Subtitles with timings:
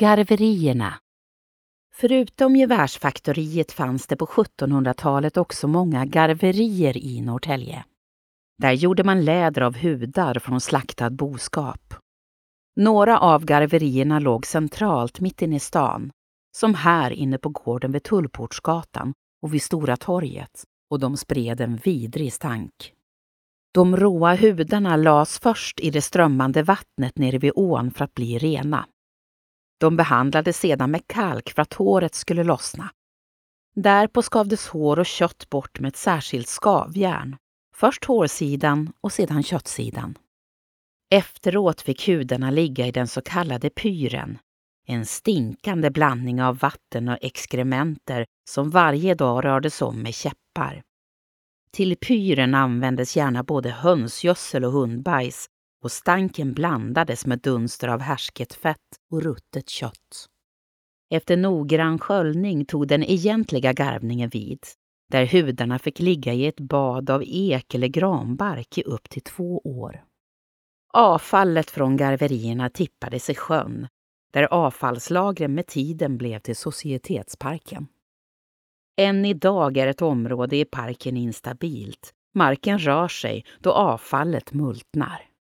[0.00, 0.94] Garverierna
[1.94, 7.84] Förutom gevärsfaktoriet fanns det på 1700-talet också många garverier i Norrtälje.
[8.58, 11.94] Där gjorde man läder av hudar från slaktad boskap.
[12.76, 16.10] Några av garverierna låg centralt mitt inne i stan,
[16.56, 21.76] som här inne på gården vid Tullportsgatan och vid Stora torget, och de spred en
[21.76, 22.92] vidrig stank.
[23.74, 28.38] De råa hudarna lades först i det strömmande vattnet nere vid ån för att bli
[28.38, 28.86] rena.
[29.78, 32.90] De behandlades sedan med kalk för att håret skulle lossna.
[33.74, 37.36] Därpå skavdes hår och kött bort med ett särskilt skavjärn.
[37.76, 40.18] Först hårsidan och sedan köttsidan.
[41.10, 44.38] Efteråt fick hudarna ligga i den så kallade pyren,
[44.86, 50.82] en stinkande blandning av vatten och exkrementer som varje dag rördes om med käppar.
[51.70, 55.46] Till pyren användes gärna både hönsgödsel och hundbajs
[55.82, 60.28] och stanken blandades med dunster av härsket fett och ruttet kött.
[61.10, 64.60] Efter noggrann sköljning tog den egentliga garvningen vid,
[65.10, 69.58] där hudarna fick ligga i ett bad av ek eller granbark i upp till två
[69.64, 70.04] år.
[70.92, 73.88] Avfallet från garverierna tippades i sjön,
[74.30, 77.86] där avfallslagren med tiden blev till Societetsparken.
[78.96, 82.14] Än idag är ett område i parken instabilt.
[82.34, 85.27] Marken rör sig då avfallet multnar.